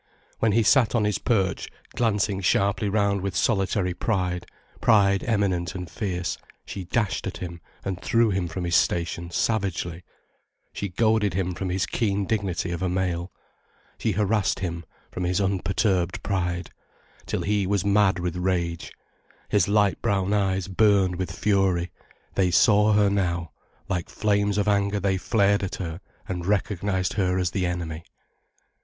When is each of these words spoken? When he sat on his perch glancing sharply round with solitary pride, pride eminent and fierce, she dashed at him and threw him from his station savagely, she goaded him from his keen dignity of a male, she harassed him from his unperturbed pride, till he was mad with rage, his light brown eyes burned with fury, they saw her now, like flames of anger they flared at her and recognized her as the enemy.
When 0.39 0.53
he 0.53 0.63
sat 0.63 0.95
on 0.95 1.03
his 1.05 1.19
perch 1.19 1.69
glancing 1.95 2.41
sharply 2.41 2.89
round 2.89 3.21
with 3.21 3.35
solitary 3.35 3.93
pride, 3.93 4.47
pride 4.79 5.23
eminent 5.25 5.75
and 5.75 5.87
fierce, 5.87 6.39
she 6.65 6.85
dashed 6.85 7.27
at 7.27 7.37
him 7.37 7.61
and 7.85 8.01
threw 8.01 8.31
him 8.31 8.47
from 8.47 8.63
his 8.63 8.75
station 8.75 9.29
savagely, 9.29 10.03
she 10.73 10.89
goaded 10.89 11.35
him 11.35 11.53
from 11.53 11.69
his 11.69 11.85
keen 11.85 12.25
dignity 12.25 12.71
of 12.71 12.81
a 12.81 12.89
male, 12.89 13.31
she 13.99 14.13
harassed 14.13 14.61
him 14.61 14.85
from 15.11 15.23
his 15.23 15.39
unperturbed 15.39 16.23
pride, 16.23 16.71
till 17.27 17.43
he 17.43 17.67
was 17.67 17.85
mad 17.85 18.17
with 18.17 18.35
rage, 18.37 18.91
his 19.49 19.67
light 19.67 20.01
brown 20.01 20.33
eyes 20.33 20.67
burned 20.67 21.17
with 21.17 21.31
fury, 21.31 21.91
they 22.33 22.49
saw 22.49 22.93
her 22.93 23.07
now, 23.11 23.51
like 23.87 24.09
flames 24.09 24.57
of 24.57 24.67
anger 24.67 24.99
they 24.99 25.17
flared 25.17 25.61
at 25.61 25.75
her 25.75 26.01
and 26.27 26.47
recognized 26.47 27.13
her 27.13 27.37
as 27.37 27.51
the 27.51 27.67
enemy. 27.67 28.03